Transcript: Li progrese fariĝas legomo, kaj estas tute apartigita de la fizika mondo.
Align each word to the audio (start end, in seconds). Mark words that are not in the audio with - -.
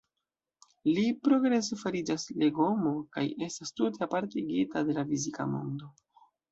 Li 0.95 1.03
progrese 1.27 1.77
fariĝas 1.83 2.25
legomo, 2.45 2.97
kaj 3.19 3.27
estas 3.51 3.77
tute 3.79 4.05
apartigita 4.09 4.87
de 4.91 4.99
la 5.01 5.07
fizika 5.13 5.51
mondo. 5.57 5.97